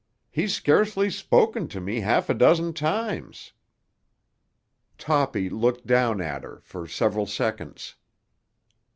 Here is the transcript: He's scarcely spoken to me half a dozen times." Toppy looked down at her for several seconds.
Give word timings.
He's 0.31 0.55
scarcely 0.55 1.11
spoken 1.11 1.67
to 1.67 1.79
me 1.79 1.99
half 1.99 2.27
a 2.27 2.33
dozen 2.33 2.73
times." 2.73 3.53
Toppy 4.97 5.47
looked 5.47 5.85
down 5.85 6.19
at 6.19 6.41
her 6.43 6.59
for 6.63 6.87
several 6.87 7.27
seconds. 7.27 7.93